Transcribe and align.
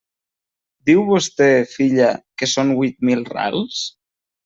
Diu 0.91 1.03
vostè, 1.09 1.51
filla, 1.75 2.09
que 2.43 2.53
són 2.57 2.75
huit 2.81 3.09
mil 3.11 3.25
rals? 3.39 3.87